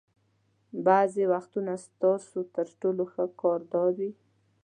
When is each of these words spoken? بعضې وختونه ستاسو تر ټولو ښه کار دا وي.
بعضې 0.85 1.23
وختونه 1.33 1.73
ستاسو 1.85 2.39
تر 2.55 2.67
ټولو 2.79 3.03
ښه 3.13 3.25
کار 3.41 3.59
دا 3.73 3.83
وي. 3.97 4.09